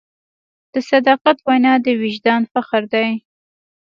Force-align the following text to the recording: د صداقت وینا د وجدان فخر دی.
د 0.73 0.75
صداقت 0.89 1.37
وینا 1.47 1.73
د 1.85 1.87
وجدان 2.01 2.41
فخر 2.53 2.83
دی. 2.93 3.09